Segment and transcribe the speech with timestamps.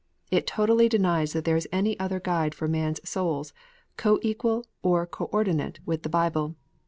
[0.31, 3.45] It totally denies that there is any other guide for man s soul,
[3.97, 6.55] co equal or co ordinate with the Bible.